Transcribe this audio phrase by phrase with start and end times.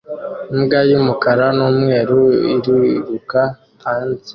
[0.55, 2.21] Imbwa yumukara numweru
[2.53, 3.41] iriruka
[3.83, 4.19] hanze